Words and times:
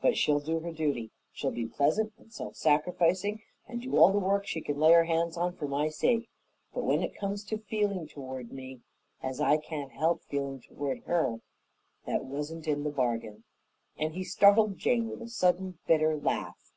But 0.00 0.16
she'll 0.16 0.40
do 0.40 0.60
her 0.60 0.72
duty. 0.72 1.10
She'll 1.30 1.50
be 1.50 1.66
pleasant 1.66 2.14
and 2.16 2.32
self 2.32 2.56
sacrificing 2.56 3.42
and 3.66 3.82
do 3.82 3.98
all 3.98 4.10
the 4.10 4.18
work 4.18 4.46
she 4.46 4.62
can 4.62 4.78
lay 4.78 4.92
her 4.94 5.04
hands 5.04 5.36
on 5.36 5.54
for 5.56 5.68
my 5.68 5.90
sake; 5.90 6.30
but 6.72 6.84
when 6.84 7.02
it 7.02 7.14
comes 7.14 7.44
to 7.44 7.58
feeling 7.58 8.08
toward 8.08 8.50
me 8.50 8.80
as 9.22 9.42
I 9.42 9.58
can't 9.58 9.92
help 9.92 10.22
feeling 10.22 10.62
toward 10.62 11.00
her 11.02 11.42
that 12.06 12.24
wasn't 12.24 12.66
in 12.66 12.82
the 12.82 12.90
bargain," 12.90 13.44
and 13.98 14.14
he 14.14 14.24
startled 14.24 14.78
Jane 14.78 15.06
with 15.06 15.20
a 15.20 15.28
sudden 15.28 15.78
bitter 15.86 16.16
laugh. 16.16 16.72